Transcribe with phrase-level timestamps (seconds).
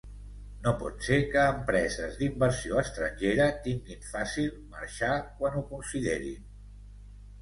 [0.61, 6.53] No pot ser que empreses d’inversió estrangera tinguin fàcil marxar quan ho considerin.